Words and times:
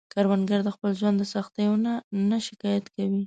کروندګر 0.13 0.59
د 0.63 0.69
خپل 0.75 0.91
ژوند 0.99 1.17
له 1.21 1.25
سختیو 1.35 1.73
نه 1.85 1.93
نه 2.29 2.37
شکايت 2.47 2.85
کوي 2.95 3.19